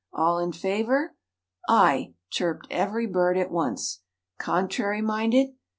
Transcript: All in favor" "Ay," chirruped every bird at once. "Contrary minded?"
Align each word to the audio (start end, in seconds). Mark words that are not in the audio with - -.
All 0.11 0.39
in 0.39 0.51
favor" 0.51 1.13
"Ay," 1.83 2.15
chirruped 2.31 2.65
every 2.71 3.05
bird 3.05 3.37
at 3.37 3.51
once. 3.51 4.01
"Contrary 4.39 4.99
minded?" 5.03 5.49